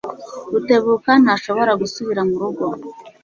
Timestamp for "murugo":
2.29-2.65